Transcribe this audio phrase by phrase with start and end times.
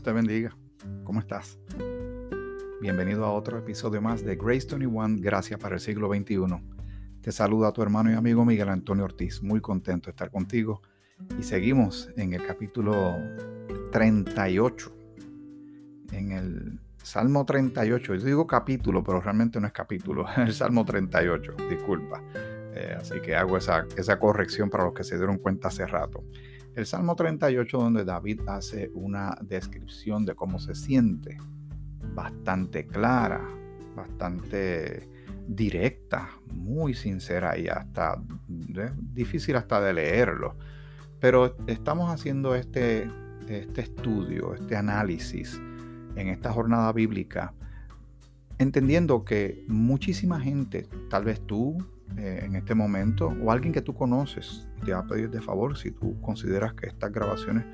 [0.00, 0.56] Dios te bendiga.
[1.04, 1.58] ¿Cómo estás?
[2.80, 6.38] Bienvenido a otro episodio más de Grace 21, Gracias para el siglo XXI.
[7.20, 9.42] Te saluda tu hermano y amigo Miguel Antonio Ortiz.
[9.42, 10.80] Muy contento de estar contigo.
[11.38, 13.14] Y seguimos en el capítulo
[13.92, 14.96] 38.
[16.12, 18.14] En el Salmo 38.
[18.14, 20.24] Yo digo capítulo, pero realmente no es capítulo.
[20.38, 22.22] El Salmo 38, disculpa.
[22.34, 26.24] Eh, así que hago esa, esa corrección para los que se dieron cuenta hace rato.
[26.80, 31.36] El Salmo 38, donde David hace una descripción de cómo se siente,
[32.14, 33.46] bastante clara,
[33.94, 35.06] bastante
[35.46, 38.14] directa, muy sincera y hasta
[38.76, 38.92] ¿eh?
[39.12, 40.56] difícil hasta de leerlo.
[41.20, 43.10] Pero estamos haciendo este,
[43.46, 45.60] este estudio, este análisis
[46.16, 47.52] en esta jornada bíblica,
[48.56, 51.76] entendiendo que muchísima gente, tal vez tú,
[52.16, 55.76] eh, en este momento o alguien que tú conoces te va a pedir de favor
[55.76, 57.64] si tú consideras que estas grabaciones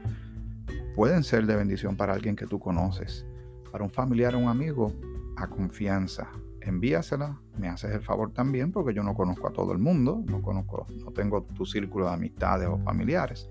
[0.95, 3.27] pueden ser de bendición para alguien que tú conoces,
[3.71, 4.93] para un familiar o un amigo,
[5.37, 6.29] a confianza.
[6.63, 10.43] Envíasela, me haces el favor también porque yo no conozco a todo el mundo, no
[10.43, 13.49] conozco, no tengo tu círculo de amistades o familiares.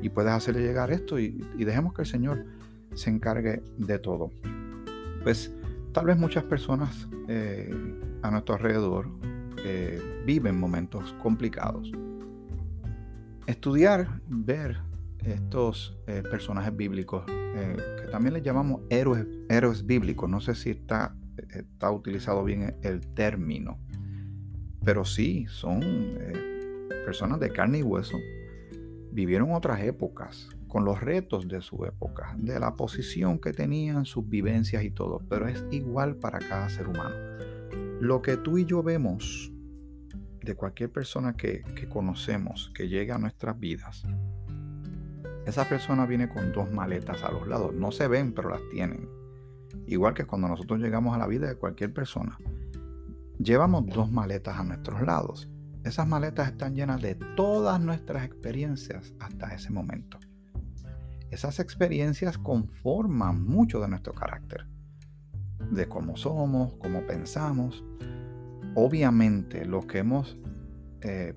[0.00, 2.46] Y puedes hacerle llegar esto y, dejemos que el Señor
[2.94, 4.30] se encargue de todo.
[5.22, 5.54] Pues
[5.92, 7.72] tal vez muchas personas eh,
[8.22, 9.08] a nuestro alrededor
[10.24, 11.92] viven momentos complicados.
[13.46, 14.78] Estudiar, ver
[15.24, 20.70] estos eh, personajes bíblicos, eh, que también les llamamos héroes, héroes bíblicos, no sé si
[20.70, 21.16] está,
[21.50, 23.78] está utilizado bien el término,
[24.84, 28.16] pero sí, son eh, personas de carne y hueso,
[29.12, 34.26] vivieron otras épocas, con los retos de su época, de la posición que tenían, sus
[34.26, 37.14] vivencias y todo, pero es igual para cada ser humano.
[38.00, 39.51] Lo que tú y yo vemos
[40.44, 44.04] de cualquier persona que, conocemos que llega a nuestras vidas,
[45.46, 47.74] esa persona viene con dos maletas a los lados.
[47.74, 49.08] No se ven, pero las tienen.
[49.86, 52.38] Igual que cuando nosotros llegamos a la vida de cualquier persona,
[53.38, 55.48] llevamos dos maletas a nuestros lados.
[55.84, 60.18] Esas maletas están llenas de todas nuestras experiencias hasta ese momento.
[61.30, 64.66] Esas experiencias conforman mucho de nuestro carácter,
[65.70, 67.82] de cómo somos, cómo pensamos,
[68.74, 70.36] obviamente los que hemos
[71.00, 71.34] eh,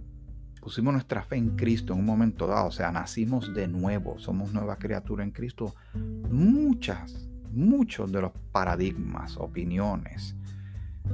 [0.62, 4.52] pusimos nuestra fe en Cristo en un momento dado, o sea, nacimos de nuevo, somos
[4.52, 10.36] nueva criatura en Cristo, muchas, muchos de los paradigmas, opiniones,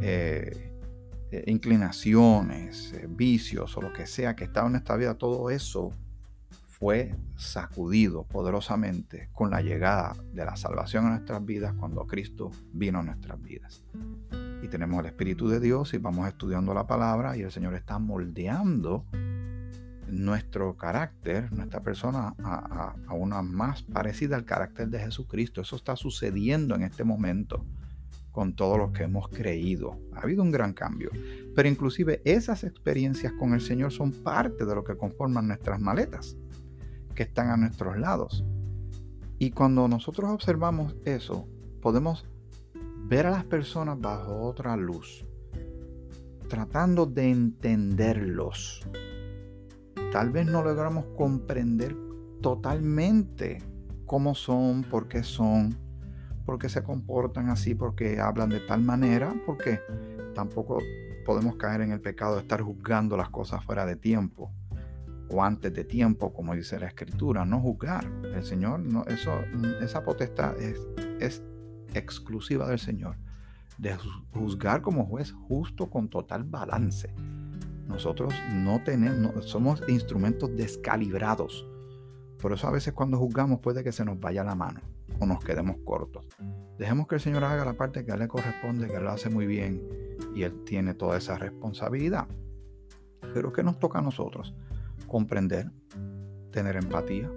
[0.01, 0.71] eh,
[1.31, 5.91] eh, inclinaciones, vicios o lo que sea que estaba en esta vida, todo eso
[6.65, 12.99] fue sacudido poderosamente con la llegada de la salvación a nuestras vidas cuando Cristo vino
[12.99, 13.83] a nuestras vidas
[14.61, 17.99] y tenemos el Espíritu de Dios y vamos estudiando la palabra y el Señor está
[17.99, 19.05] moldeando
[20.07, 25.61] nuestro carácter, nuestra persona a, una más parecida al carácter de Jesucristo.
[25.61, 27.65] Eso está sucediendo en este momento
[28.31, 29.99] con todos los que hemos creído.
[30.13, 31.09] Ha habido un gran cambio.
[31.55, 36.37] Pero inclusive esas experiencias con el Señor son parte de lo que conforman nuestras maletas,
[37.15, 38.45] que están a nuestros lados.
[39.39, 41.47] Y cuando nosotros observamos eso,
[41.81, 42.25] podemos
[43.11, 45.25] ver a las personas bajo otra luz,
[46.47, 48.87] tratando de entenderlos.
[50.13, 51.93] Tal vez no logramos comprender
[52.41, 53.61] totalmente
[54.05, 55.77] cómo son, por qué son,
[56.45, 59.81] por qué se comportan así, por qué hablan de tal manera, porque
[60.33, 60.77] tampoco
[61.25, 64.53] podemos caer en el pecado de estar juzgando las cosas fuera de tiempo
[65.29, 68.05] o antes de tiempo, como dice la escritura, no juzgar.
[68.23, 69.33] El Señor, no, eso,
[69.81, 70.79] esa potestad es,
[71.19, 71.43] es
[71.93, 73.17] exclusiva del Señor,
[73.77, 73.97] de
[74.33, 77.13] juzgar como juez justo con total balance.
[77.87, 81.67] Nosotros no tenemos, somos instrumentos descalibrados.
[82.39, 84.81] Por eso a veces cuando juzgamos puede que se nos vaya la mano
[85.19, 86.25] o nos quedemos cortos.
[86.77, 89.29] Dejemos que el Señor haga la parte que Él le corresponde, que Él lo hace
[89.29, 89.87] muy bien
[90.33, 92.27] y Él tiene toda esa responsabilidad.
[93.33, 94.55] Pero ¿qué nos toca a nosotros?
[95.07, 95.69] Comprender,
[96.51, 97.29] tener empatía,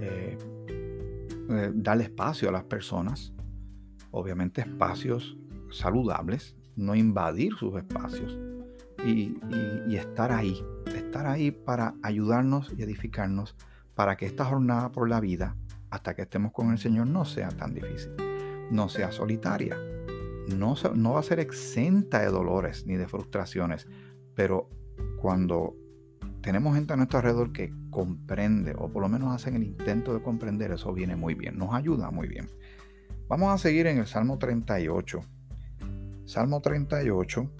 [0.00, 0.38] eh,
[1.50, 3.32] eh, darle espacio a las personas,
[4.12, 5.36] obviamente espacios
[5.70, 8.38] saludables, no invadir sus espacios
[9.04, 9.36] y,
[9.96, 10.62] estar ahí,
[10.94, 13.56] estar ahí para ayudarnos y edificarnos
[13.94, 15.56] para que esta jornada por la vida,
[15.90, 18.12] hasta que estemos con el Señor, no sea tan difícil,
[18.70, 19.76] no sea solitaria,
[20.56, 23.88] no, no va a ser exenta de dolores ni de frustraciones,
[24.34, 24.68] pero
[25.20, 25.74] cuando
[26.40, 30.22] tenemos gente a nuestro alrededor que comprende, o por lo menos hacen el intento de
[30.22, 32.48] comprender, eso viene muy bien, nos ayuda muy bien.
[33.28, 35.20] Vamos a seguir en el Salmo 38.
[36.24, 37.50] Salmo 38,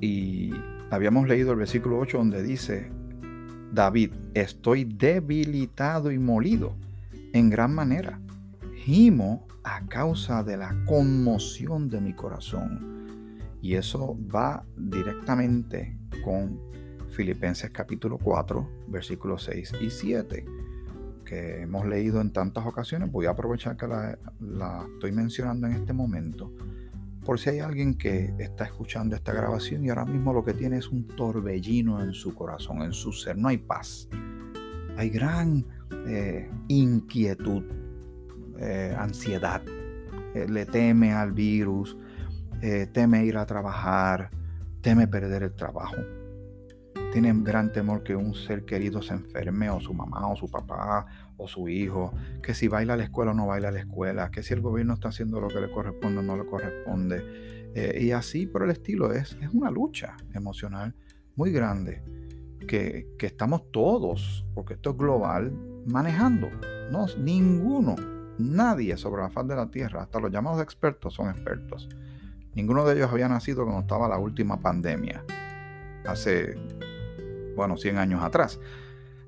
[0.00, 0.50] y
[0.90, 2.90] habíamos leído el versículo 8 donde dice,
[3.72, 6.76] David, estoy debilitado y molido.
[7.32, 8.20] en gran manera.
[8.74, 13.46] Gimo a causa de la conmoción de mi corazón.
[13.62, 16.69] Y eso va directamente con
[17.20, 20.46] Filipenses capítulo 4, versículos 6 y 7,
[21.22, 23.12] que hemos leído en tantas ocasiones.
[23.12, 26.50] Voy a aprovechar que la, estoy mencionando en este momento
[27.22, 30.78] por si hay alguien que está escuchando esta grabación y ahora mismo lo que tiene
[30.78, 34.08] es un torbellino en su corazón, en su ser, no hay paz.
[34.96, 35.66] Hay gran
[36.06, 37.64] eh, inquietud,
[38.58, 39.60] eh, ansiedad.
[40.34, 41.98] Eh, le teme al virus,
[42.94, 44.30] teme ir a trabajar,
[44.80, 45.96] teme perder el trabajo.
[47.12, 51.06] Tiene gran temor que un ser querido se enferme o su mamá o su papá
[51.36, 52.12] o su hijo,
[52.42, 54.60] que si baila a la escuela o no baila a la escuela, que si el
[54.60, 57.22] gobierno está haciendo lo que le corresponde o no le corresponde.
[57.74, 60.94] Eh, y así por el estilo, es, es una lucha emocional
[61.36, 62.02] muy grande
[62.66, 65.52] que, que, estamos todos, porque esto es global,
[65.86, 66.48] manejando.
[66.90, 67.96] No, ninguno,
[68.38, 71.88] nadie sobre la faz de la Tierra, hasta los llamados expertos son expertos.
[72.54, 75.24] Ninguno de ellos había nacido cuando estaba la última pandemia,
[76.04, 76.56] hace,
[77.56, 78.58] bueno, 100 años atrás.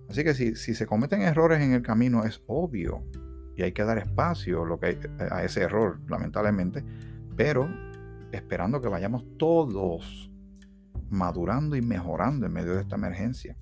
[0.08, 3.02] Así que si, se cometen errores en el camino es obvio
[3.56, 4.98] y hay que dar espacio que
[5.30, 6.84] a ese error, lamentablemente,
[7.36, 7.68] pero
[8.30, 10.30] esperando que vayamos todos
[11.08, 13.56] madurando y mejorando en medio de esta emergencia.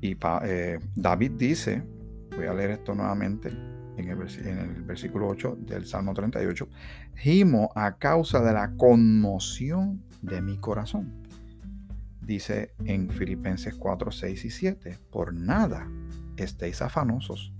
[0.00, 1.82] Y eh, David dice,
[2.34, 3.50] voy a leer esto nuevamente
[3.96, 6.66] en el, en el versículo 8 del Salmo 38,
[7.16, 11.19] gimo a causa de la conmoción de mi corazón
[12.30, 15.90] dice en Filipenses 4, 6 y 7, por nada
[16.36, 17.52] estéis afanosos,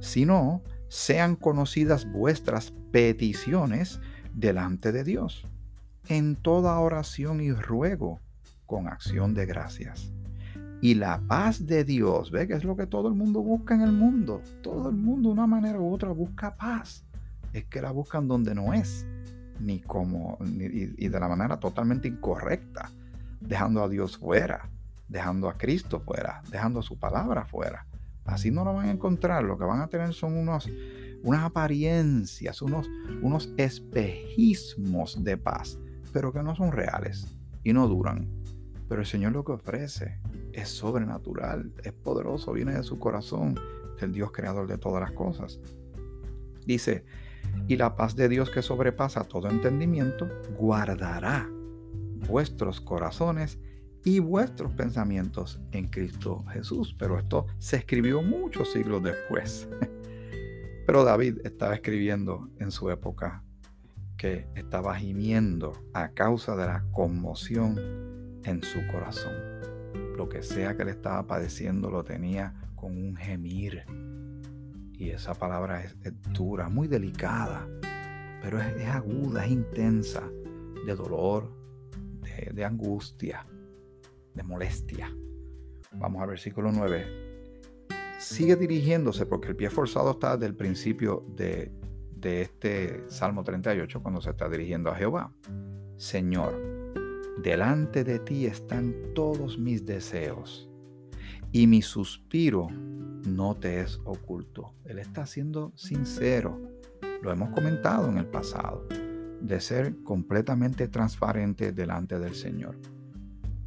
[0.00, 4.00] sino sean conocidas vuestras peticiones
[4.32, 5.46] delante de Dios,
[6.08, 8.20] en toda oración y ruego,
[8.64, 10.14] con acción de gracias.
[10.80, 13.82] Y la paz de Dios, ve que es lo que todo el mundo busca en
[13.82, 14.40] el mundo.
[14.62, 17.04] Todo el mundo, de una manera u otra, busca paz.
[17.52, 19.06] Es que la buscan donde no es,
[19.60, 22.90] ni como, y de la manera totalmente incorrecta
[23.46, 24.70] dejando a Dios fuera,
[25.08, 27.86] dejando a Cristo fuera, dejando su palabra fuera.
[28.24, 30.68] Así no lo van a encontrar, lo que van a tener son unos,
[31.22, 32.88] unas apariencias, unos,
[33.22, 35.78] unos espejismos de paz,
[36.12, 38.28] pero que no son reales y no duran.
[38.88, 40.20] Pero el Señor lo que ofrece
[40.52, 43.58] es sobrenatural, es poderoso, viene de su corazón,
[44.00, 45.60] del Dios creador de todas las cosas.
[46.66, 47.04] Dice,
[47.68, 51.48] y la paz de Dios que sobrepasa todo entendimiento, guardará
[52.26, 53.58] vuestros corazones
[54.04, 56.94] y vuestros pensamientos en Cristo Jesús.
[56.98, 59.68] Pero esto se escribió muchos siglos después.
[60.86, 63.42] Pero David estaba escribiendo en su época
[64.18, 69.32] que estaba gimiendo a causa de la conmoción en su corazón.
[70.16, 73.84] Lo que sea que le estaba padeciendo lo tenía con un gemir.
[74.92, 75.96] Y esa palabra es,
[76.32, 77.66] dura, muy delicada,
[78.42, 80.22] pero es, es aguda, es intensa,
[80.86, 81.63] de dolor,
[82.52, 83.46] de, angustia,
[84.34, 85.14] de molestia.
[85.92, 87.06] Vamos al versículo 9.
[88.18, 91.72] Sigue dirigiéndose porque el pie forzado está desde el principio de,
[92.16, 95.32] de este Salmo 38 cuando se está dirigiendo a Jehová.
[95.96, 96.54] Señor,
[97.42, 100.70] delante de ti están todos mis deseos
[101.52, 104.74] y mi suspiro no te es oculto.
[104.84, 106.60] Él está siendo sincero.
[107.22, 108.86] Lo hemos comentado en el pasado
[109.44, 112.76] de ser completamente transparente delante del Señor.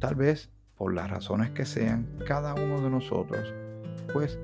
[0.00, 3.54] Tal vez, por las razones que sean, cada uno de nosotros,
[4.12, 4.40] pues,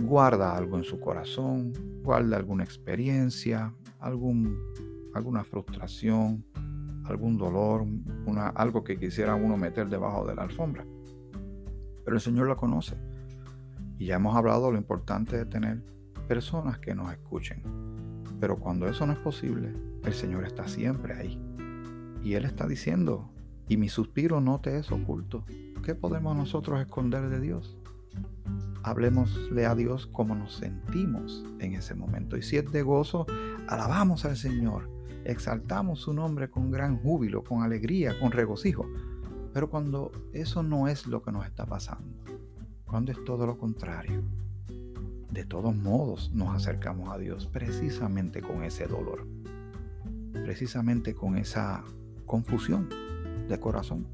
[0.00, 1.72] guarda algo en su corazón,
[2.04, 4.56] guarda alguna experiencia, algún,
[5.12, 6.44] alguna frustración,
[7.04, 7.84] algún dolor,
[8.26, 10.86] una, algo que quisiera uno meter debajo de la alfombra.
[12.04, 12.96] Pero el Señor lo conoce.
[13.98, 15.82] Y ya hemos hablado lo importante de tener
[16.28, 17.60] personas que nos escuchen.
[18.38, 19.72] Pero cuando eso no es posible,
[20.06, 21.38] el Señor está siempre ahí.
[22.22, 23.30] Y Él está diciendo,
[23.68, 25.44] y mi suspiro no te es oculto.
[25.84, 27.76] ¿Qué podemos nosotros esconder de Dios?
[28.82, 32.36] Hablemosle a Dios como nos sentimos en ese momento.
[32.36, 33.26] Y si es de gozo,
[33.68, 34.88] alabamos al Señor,
[35.24, 38.86] exaltamos su nombre con gran júbilo, con alegría, con regocijo.
[39.52, 42.16] Pero cuando eso no es lo que nos está pasando,
[42.84, 44.22] cuando es todo lo contrario,
[45.30, 49.35] de todos modos nos acercamos a Dios precisamente con ese dolor
[50.44, 51.84] precisamente con esa
[52.26, 52.88] confusión
[53.48, 54.06] de corazón,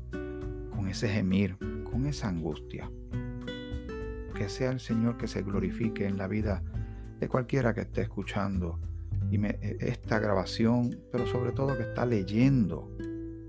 [0.71, 1.57] con ese gemir,
[1.91, 2.91] con esa angustia.
[4.35, 6.63] Que sea el Señor que se glorifique en la vida
[7.21, 8.81] de cualquiera que esté escuchando
[9.31, 12.91] y e, esta grabación, pero sobre todo que está leyendo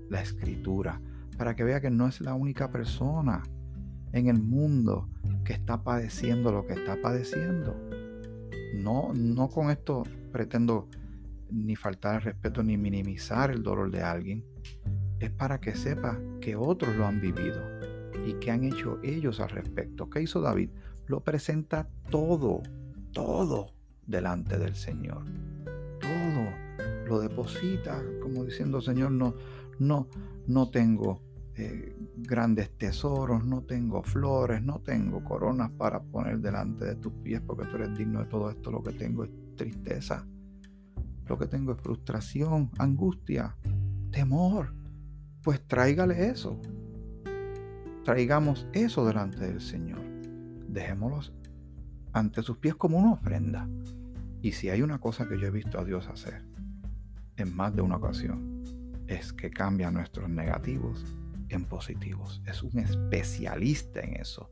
[0.08, 1.00] la escritura,
[1.36, 3.42] para que vea que no es la única persona
[4.12, 5.08] en el mundo
[5.44, 7.76] que está padeciendo lo que está padeciendo.
[8.74, 10.88] No, no con esto pretendo
[11.50, 14.44] ni faltar al respeto ni minimizar el dolor de alguien.
[15.18, 17.62] Es para que sepa que otros lo han vivido
[18.26, 20.08] y que han hecho ellos al respecto.
[20.10, 20.70] ¿Qué hizo David?
[21.06, 22.62] Lo presenta todo,
[23.12, 23.74] todo
[24.06, 25.24] delante del Señor.
[26.00, 26.64] Todo
[27.06, 29.34] lo deposita como diciendo, Señor, no,
[29.78, 30.08] no,
[30.46, 31.22] no tengo
[31.56, 37.40] eh, grandes tesoros, no tengo flores, no tengo coronas para poner delante de tus pies
[37.46, 38.70] porque tú eres digno de todo esto.
[38.70, 40.26] Lo que tengo es tristeza.
[41.26, 43.56] Lo que tengo es frustración, angustia,
[44.10, 44.74] temor.
[45.42, 46.60] Pues tráigale eso.
[48.04, 50.02] Traigamos eso delante del Señor.
[50.68, 51.32] Dejémoslos
[52.12, 53.68] ante sus pies como una ofrenda.
[54.40, 56.44] Y si hay una cosa que yo he visto a Dios hacer
[57.36, 58.62] en más de una ocasión,
[59.06, 61.04] es que cambia nuestros negativos
[61.48, 62.42] en positivos.
[62.46, 64.50] Es un especialista en eso.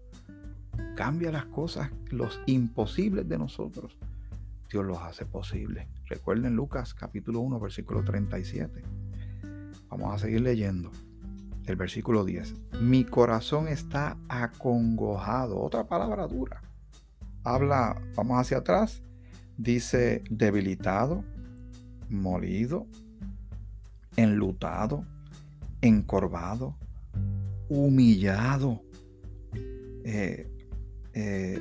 [0.96, 3.96] Cambia las cosas, los imposibles de nosotros.
[4.72, 5.86] Dios los hace posibles.
[6.06, 8.82] Recuerden Lucas capítulo 1, versículo 37.
[9.90, 10.90] Vamos a seguir leyendo.
[11.66, 12.54] El versículo 10.
[12.80, 15.60] Mi corazón está acongojado.
[15.60, 16.62] Otra palabra dura.
[17.44, 19.02] Habla, vamos hacia atrás.
[19.58, 21.22] Dice debilitado,
[22.08, 22.86] molido,
[24.16, 25.04] enlutado,
[25.82, 26.78] encorvado,
[27.68, 28.82] humillado,
[30.04, 30.50] eh,
[31.12, 31.60] eh,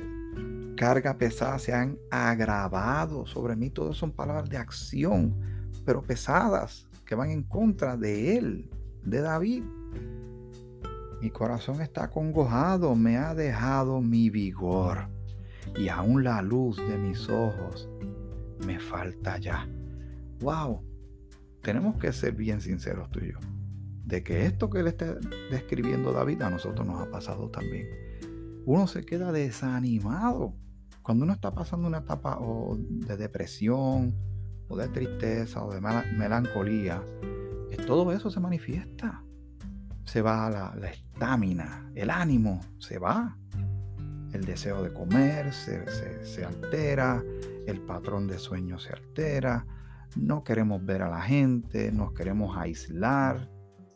[0.82, 3.70] carga pesada se han agravado sobre mí.
[3.70, 5.32] Todas son palabras de acción,
[5.84, 8.68] pero pesadas, que van en contra de él,
[9.04, 9.62] de David.
[11.20, 15.06] Mi corazón está congojado, me ha dejado mi vigor
[15.76, 17.88] y aún la luz de mis ojos
[18.66, 19.68] me falta ya.
[20.40, 20.82] ¡Wow!
[21.62, 23.38] Tenemos que ser bien sinceros tú y yo
[24.04, 25.14] de que esto que le está
[25.48, 27.86] describiendo David a nosotros nos ha pasado también.
[28.66, 30.56] Uno se queda desanimado
[31.02, 32.38] cuando uno está pasando una etapa
[32.76, 34.14] de depresión
[34.68, 37.02] o de tristeza o de melancolía.
[37.86, 39.24] Todo eso se manifiesta.
[40.04, 43.36] Se va la estamina, el ánimo, se va.
[44.32, 45.84] El deseo de comer se,
[46.24, 47.22] se altera,
[47.66, 49.66] el patrón de sueño se altera,
[50.16, 53.48] no queremos ver a la gente, nos queremos aislar,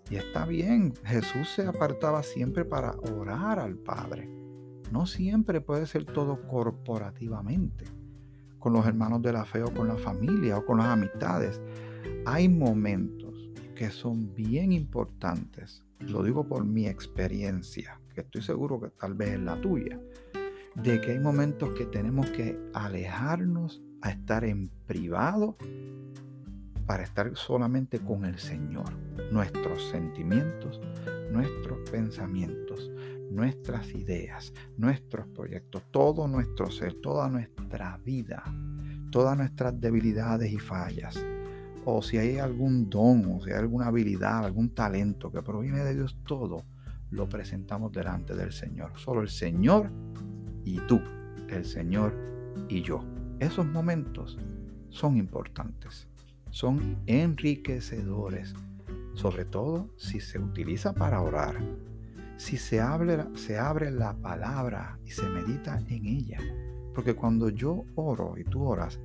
[0.09, 4.31] y está bien, Jesús se apartaba siempre para orar al Padre.
[4.93, 7.85] No siempre puede ser todo corporativamente,
[8.59, 11.61] con los hermanos de la fe o con la familia o con las amistades.
[12.25, 18.89] Hay momentos que son bien importantes, lo digo por mi experiencia, que estoy seguro que
[18.91, 20.01] tal vez es la tuya,
[20.75, 25.57] de que hay momentos que tenemos que alejarnos a estar en privado
[26.87, 28.93] para estar solamente con el Señor.
[29.33, 30.81] Nuestros sentimientos,
[31.31, 32.91] nuestros pensamientos,
[33.31, 38.45] nuestras ideas, nuestros proyectos, todo nuestro ser, toda nuestra vida,
[39.11, 41.23] todas nuestras debilidades y fallas.
[41.85, 45.95] O si hay algún don, o si hay alguna habilidad, algún talento que proviene de
[45.95, 46.65] Dios, todo
[47.11, 48.93] lo presentamos delante del Señor.
[48.97, 49.91] Solo el Señor
[50.65, 51.01] y tú,
[51.49, 52.15] el Señor
[52.69, 53.01] y yo.
[53.39, 54.39] Esos momentos
[54.89, 56.09] son importantes
[56.51, 58.55] son enriquecedores,
[59.15, 61.57] sobre todo si se utiliza para orar,
[62.37, 66.39] si se abre, se abre la palabra y se medita en ella.
[66.95, 69.01] Porque cuando yo oro y tú oras,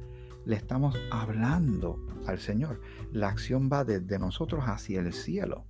[0.45, 2.81] le estamos hablando al Señor.
[3.11, 5.65] La acción va desde nosotros hacia el cielo.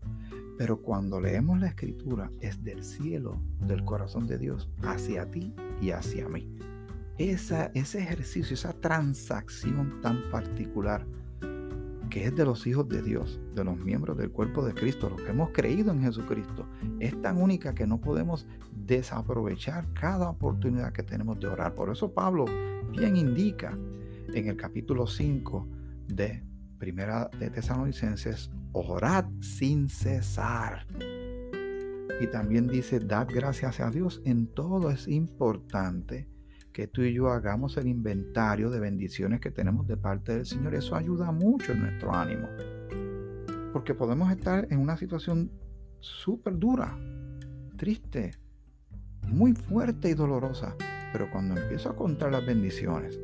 [0.58, 5.92] Pero cuando leemos la escritura es del cielo, del corazón de Dios, hacia ti y
[5.92, 6.56] hacia mí.
[7.18, 11.06] Esa, ese ejercicio, esa transacción tan particular
[12.12, 15.22] que es de los hijos de Dios, de los miembros del cuerpo de Cristo, los
[15.22, 16.68] que hemos creído en Jesucristo,
[17.00, 21.74] es tan única que no podemos desaprovechar cada oportunidad que tenemos de orar.
[21.74, 22.46] Por eso Pablo
[22.92, 23.76] bien indica
[24.34, 25.68] en el capítulo 5
[26.10, 26.44] de
[26.78, 30.86] Primera de Tesalonicenses, orad sin cesar.
[32.20, 36.28] Y también dice, dad gracias a Dios en todo es importante
[36.72, 40.76] que tú y yo hagamos el inventario de bendiciones que tenemos de parte del Señor.
[40.76, 42.48] Eso ayuda mucho en nuestro ánimo.
[43.74, 45.52] Porque podemos estar en una situación
[46.00, 46.98] súper dura,
[47.78, 48.32] triste,
[49.28, 50.76] muy fuerte y dolorosa.
[51.12, 53.20] Pero cuando empiezo a contar las bendiciones,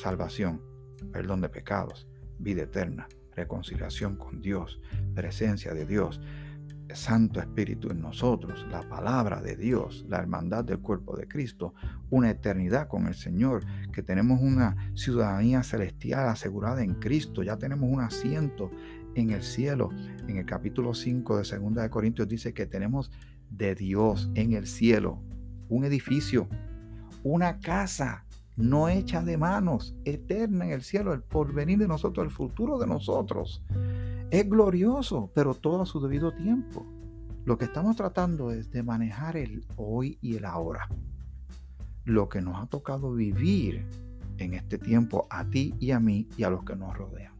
[0.00, 0.62] salvación,
[1.12, 2.08] perdón de pecados,
[2.38, 4.80] vida eterna, reconciliación con Dios,
[5.14, 6.20] presencia de Dios,
[6.94, 11.74] Santo Espíritu en nosotros, la palabra de Dios, la hermandad del cuerpo de Cristo,
[12.10, 17.88] una eternidad con el Señor, que tenemos una ciudadanía celestial asegurada en Cristo, ya tenemos
[17.90, 18.70] un asiento
[19.14, 19.90] en el cielo.
[20.28, 23.10] En el capítulo 5 de 2 de Corintios dice que tenemos
[23.50, 25.22] de Dios en el cielo
[25.68, 26.48] un edificio,
[27.22, 28.24] una casa
[28.56, 32.86] no hecha de manos, eterna en el cielo, el porvenir de nosotros, el futuro de
[32.86, 33.62] nosotros.
[34.30, 36.86] Es glorioso, pero todo a su debido tiempo.
[37.44, 40.88] Lo que estamos tratando es de manejar el hoy y el ahora.
[42.04, 43.84] Lo que nos ha tocado vivir
[44.38, 47.32] en este tiempo a ti y a mí y a los que nos rodean.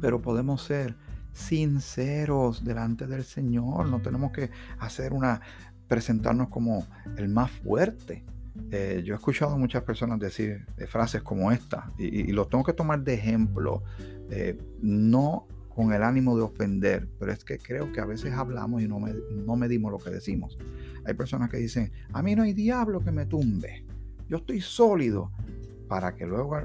[0.00, 0.94] Pero podemos ser
[1.32, 3.88] sinceros delante del Señor.
[3.88, 5.40] No tenemos que hacer una,
[5.88, 8.24] presentarnos como el más fuerte.
[8.70, 12.72] Eh, yo he escuchado muchas personas decir eh, frases como esta y, los tengo que
[12.72, 13.82] tomar de ejemplo,
[14.80, 18.88] no con el ánimo de ofender, pero es que creo que a veces hablamos y
[18.88, 20.58] no, no medimos lo que decimos.
[21.04, 23.84] Hay personas que dicen, a mí no hay diablo que me tumbe,
[24.28, 25.30] yo estoy sólido,
[25.88, 26.58] para que luego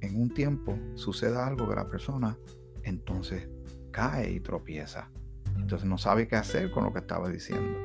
[0.00, 2.38] en un tiempo suceda algo que la persona
[2.82, 3.48] entonces
[3.90, 5.10] cae y tropieza.
[5.56, 7.78] Entonces no sabe qué hacer con lo que estaba diciendo.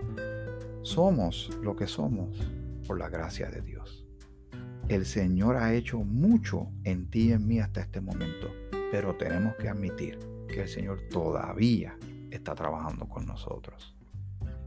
[0.82, 2.38] Somos lo que somos
[2.86, 4.06] por la gracia de Dios.
[4.90, 8.52] El Señor ha hecho mucho en ti y en mí hasta este momento,
[8.92, 11.98] pero tenemos que admitir que el Señor todavía
[12.30, 13.96] está trabajando con nosotros,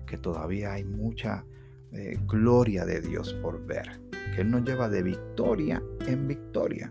[0.06, 1.44] que todavía hay mucha
[1.92, 4.00] eh, gloria de Dios por ver,
[4.34, 6.90] que Él nos lleva de victoria en victoria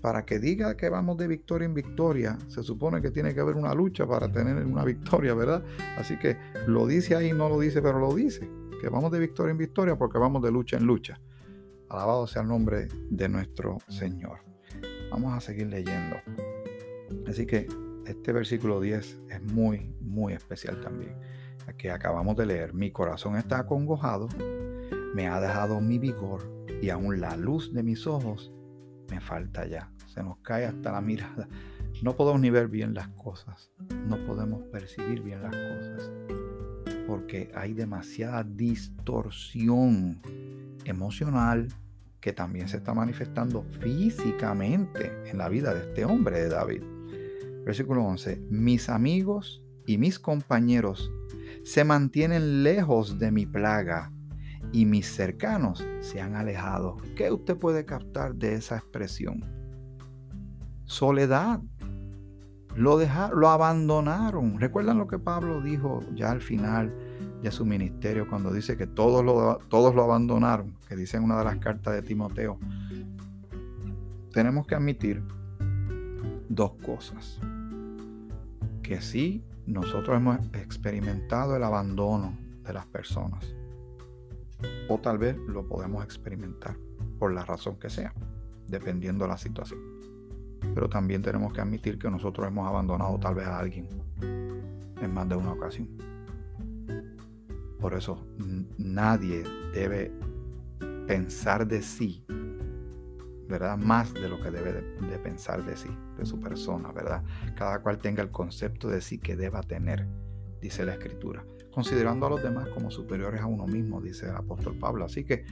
[0.00, 3.56] para que diga que vamos de victoria en victoria, se supone que tiene que haber
[3.56, 5.62] una lucha para tener una victoria, ¿verdad?
[5.98, 6.36] Así que
[6.66, 8.48] lo dice ahí, no lo dice, pero lo dice,
[8.80, 11.20] que vamos de victoria en victoria porque vamos de lucha en lucha.
[11.88, 14.38] Alabado sea el nombre de nuestro Señor.
[15.10, 16.16] Vamos a seguir leyendo.
[17.26, 17.66] Así que
[18.06, 21.14] este versículo 10 es muy, muy especial también.
[21.66, 24.28] Aquí acabamos de leer, mi corazón está acongojado,
[25.14, 26.50] me ha dejado mi vigor
[26.82, 28.52] y aún la luz de mis ojos
[29.10, 29.92] me falta ya.
[30.06, 31.48] Se nos cae hasta la mirada.
[32.02, 33.70] No podemos ni ver bien las cosas.
[34.08, 36.10] No podemos percibir bien las cosas.
[37.06, 40.20] Porque hay demasiada distorsión
[40.84, 41.68] emocional
[42.20, 46.82] que también se está manifestando físicamente en la vida de este hombre de David.
[47.64, 48.42] Versículo 11.
[48.50, 51.10] Mis amigos y mis compañeros
[51.62, 54.12] se mantienen lejos de mi plaga
[54.72, 56.96] y mis cercanos se han alejado.
[57.16, 59.44] ¿Qué usted puede captar de esa expresión?
[60.84, 61.60] Soledad.
[62.76, 64.60] Lo, dejaron, lo abandonaron.
[64.60, 66.94] ¿Recuerdan lo que Pablo dijo ya al final
[67.42, 70.76] de su ministerio cuando dice que todos lo, todos lo abandonaron?
[70.88, 72.58] Que dice en una de las cartas de Timoteo.
[74.32, 75.22] Tenemos que admitir
[76.48, 77.40] dos cosas.
[78.82, 83.54] Que sí, nosotros hemos experimentado el abandono de las personas
[84.88, 86.76] o tal vez lo podemos experimentar
[87.18, 88.12] por la razón que sea,
[88.66, 89.80] dependiendo de la situación.
[90.74, 93.88] Pero también tenemos que admitir que nosotros hemos abandonado tal vez a alguien
[94.20, 95.88] en más de una ocasión.
[97.80, 98.26] Por eso
[98.76, 100.12] nadie debe
[101.06, 102.24] pensar de sí,
[103.50, 103.76] ¿verdad?
[103.76, 107.22] Más de lo que debe de, pensar de sí, de su persona, ¿verdad?
[107.56, 110.06] Cada cual tenga el concepto de sí que deba tener,
[110.60, 114.76] dice la escritura considerando a los demás como superiores a uno mismo, dice el apóstol
[114.76, 115.04] Pablo.
[115.04, 115.44] Así que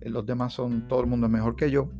[0.00, 1.90] eh, los demás son, todo el mundo es mejor que yo.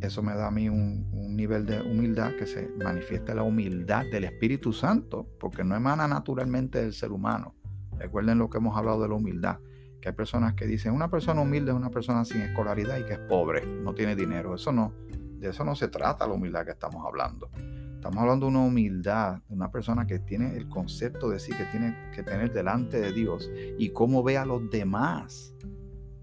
[0.00, 4.24] Eso me da a mí un, nivel de humildad que se manifiesta la humildad del
[4.24, 7.54] Espíritu Santo, porque no emana naturalmente del ser humano.
[7.98, 9.58] Recuerden lo que hemos hablado de la humildad,
[10.02, 13.14] que hay personas que dicen, una persona humilde es una persona sin escolaridad y que
[13.14, 14.54] es pobre, no tiene dinero.
[14.54, 14.92] Eso no,
[15.38, 17.48] de eso no se trata la humildad que estamos hablando.
[17.94, 21.64] Estamos hablando de una humildad, de una persona que tiene el concepto de sí que
[21.66, 25.54] tiene que tener delante de Dios y cómo ve a los demás,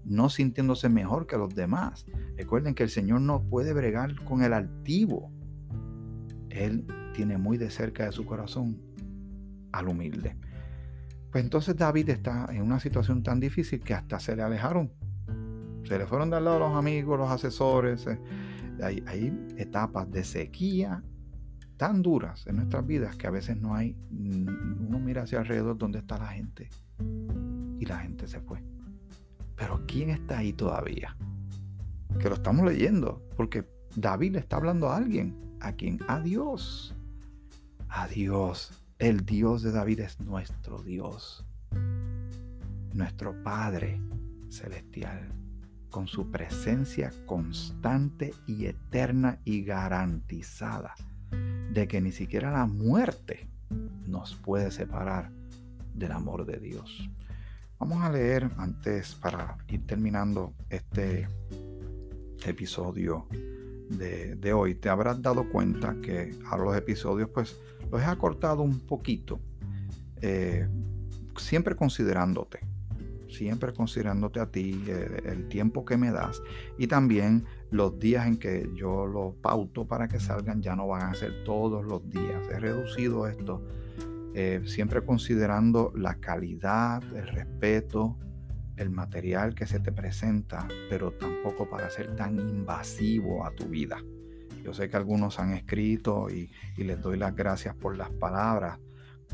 [0.04, 2.04] no sintiéndose mejor que los demás.
[2.36, 5.32] Recuerden que el Señor no puede bregar con el altivo.
[6.50, 8.78] Él tiene muy de cerca de su corazón
[9.72, 10.36] al humilde.
[11.30, 14.90] Pues entonces David está en una situación tan difícil que hasta se le alejaron.
[15.84, 18.06] Se le fueron de al lado los amigos, los asesores.
[18.06, 18.18] Eh,
[18.82, 21.02] hay, etapas de sequía
[21.76, 25.98] tan duras en nuestras vidas que a veces no hay, uno mira hacia alrededor donde
[26.00, 26.68] está la gente
[27.78, 28.62] y la gente se fue.
[29.56, 31.16] Pero ¿quién está ahí todavía?
[32.18, 33.66] Que lo estamos leyendo, porque
[33.96, 36.94] David le está hablando a alguien, a quien, a Dios.
[37.88, 38.79] A Dios.
[39.00, 41.46] El Dios de David es nuestro Dios.
[42.92, 43.98] Nuestro Padre
[44.50, 45.32] celestial,
[45.88, 50.94] con su presencia constante y eterna y garantizada
[51.72, 53.48] de que ni siquiera la muerte
[54.06, 55.30] nos puede separar
[55.94, 57.08] del amor de Dios.
[57.78, 61.26] Vamos a leer antes para ir terminando este
[62.44, 63.26] episodio
[63.88, 64.74] de, hoy.
[64.74, 67.58] Te habrás dado cuenta que a los episodios pues
[67.90, 69.40] los he acortado un poquito,
[70.20, 70.68] eh,
[71.36, 72.60] siempre considerándote,
[73.28, 76.42] siempre considerándote a ti, eh, el tiempo que me das
[76.78, 81.02] y también los días en que yo lo pauto para que salgan ya no van
[81.02, 82.48] a ser todos los días.
[82.50, 83.62] He reducido esto
[84.34, 88.16] eh, siempre considerando la calidad, el respeto,
[88.76, 93.98] el material que se te presenta, pero tampoco para ser tan invasivo a tu vida.
[94.62, 98.78] Yo sé que algunos han escrito y, les doy las gracias por las palabras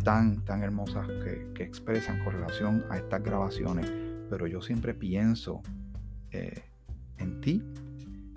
[0.02, 3.92] tan, tan hermosas que, expresan con relación a estas grabaciones,
[4.28, 5.62] pero yo siempre pienso
[6.30, 6.62] eh,
[7.18, 7.62] en ti,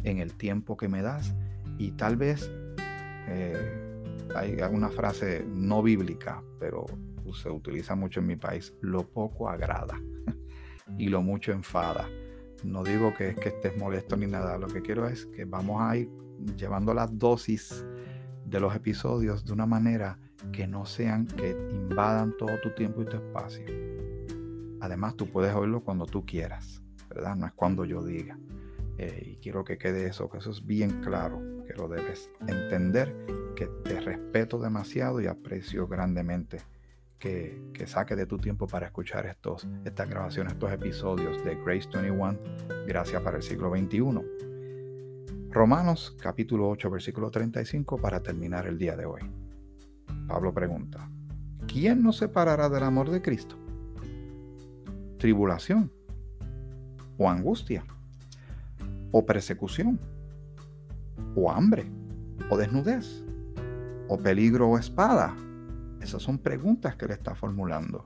[0.04, 1.36] en el tiempo que me das
[1.78, 2.49] y tal vez
[3.28, 4.02] eh,
[4.36, 6.86] hay una frase no bíblica, pero
[7.34, 9.99] se utiliza mucho en mi país, lo poco agrada
[10.97, 12.08] y lo mucho enfada.
[12.63, 15.95] No digo que que estés molesto ni nada, lo que quiero es que vamos a
[15.95, 16.10] ir
[16.56, 17.86] llevando las dosis
[18.45, 20.17] de los episodios de una manera
[20.52, 23.65] que no sean que invadan todo tu tiempo y tu espacio.
[24.82, 27.36] Además, tú puedes oírlo cuando tú quieras, ¿verdad?
[27.36, 28.38] No es cuando yo diga.
[28.97, 33.15] Eh, y quiero que quede eso, que eso es bien claro, que lo debes entender,
[33.56, 36.60] que te respeto demasiado y aprecio grandemente
[37.19, 41.89] que, que saque de tu tiempo para escuchar estos, estas grabaciones, estos episodios de Grace
[41.93, 42.38] 21,
[42.88, 43.99] Gracias para el siglo XXI.
[45.52, 49.22] Romanos capítulo 8, versículo 35 para terminar el día de hoy.
[50.28, 51.10] Pablo pregunta,
[51.68, 53.58] ¿quién nos separará del amor de Cristo?
[55.18, 55.92] ¿Tribulación?
[57.18, 57.84] ¿O angustia?
[59.12, 60.00] ¿O persecución?
[61.36, 61.92] ¿O hambre?
[62.52, 63.24] ¿O desnudez?
[64.08, 65.36] ¿O peligro o espada?
[66.00, 68.06] Esas son preguntas que le está formulando.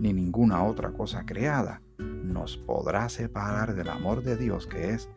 [0.00, 5.10] ni ninguna otra cosa creada nos podrá separar del amor de Dios que es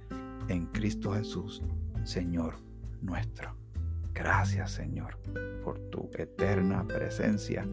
[0.50, 1.64] en Cristo Jesús,
[2.04, 2.56] Señor
[3.02, 3.56] nuestro.
[4.14, 5.18] Gracias Señor
[5.64, 7.66] por tu eterna presencia,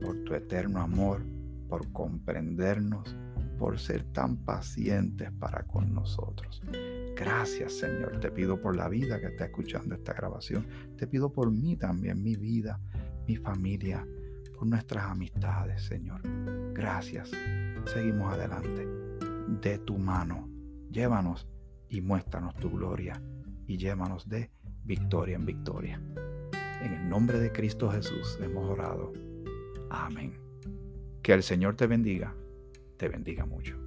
[0.00, 1.22] por tu eterno amor,
[1.68, 3.14] por comprendernos,
[3.58, 6.62] por ser tan pacientes para con nosotros.
[7.14, 11.50] Gracias Señor, te pido por la vida que está escuchando esta grabación, te pido por
[11.50, 12.80] mí también, mi vida,
[13.28, 14.06] mi familia,
[14.54, 16.20] por nuestras amistades, Señor.
[16.72, 17.30] Gracias.
[17.86, 18.86] Seguimos adelante.
[19.60, 20.48] De tu mano,
[20.90, 21.46] llévanos
[21.88, 23.20] y muéstranos tu gloria
[23.66, 24.50] y llévanos de
[24.84, 26.00] victoria en victoria.
[26.82, 29.12] En el nombre de Cristo Jesús hemos orado.
[29.90, 30.38] Amén.
[31.22, 32.34] Que el Señor te bendiga,
[32.96, 33.83] te bendiga mucho.